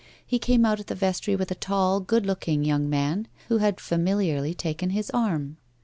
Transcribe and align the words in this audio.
He 0.25 0.39
came 0.39 0.65
out 0.65 0.79
of 0.79 0.87
the 0.87 0.95
vestry 0.95 1.35
with 1.35 1.51
a 1.51 1.53
tall, 1.53 1.99
good 1.99 2.25
looking, 2.25 2.63
young 2.63 2.89
man 2.89 3.27
who 3.49 3.59
had 3.59 3.79
familiarly 3.79 4.55
taken 4.55 4.89
his 4.89 5.11
arm. 5.11 5.57